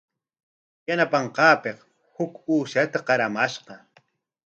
Yanapanqaapik 0.87 1.77
huk 2.15 2.33
uushata 2.53 2.99
qaramashqa. 3.07 3.73